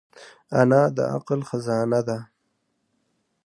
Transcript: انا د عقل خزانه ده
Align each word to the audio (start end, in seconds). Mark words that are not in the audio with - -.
انا 0.59 0.81
د 0.95 0.97
عقل 1.13 1.39
خزانه 1.49 1.99
ده 2.07 2.17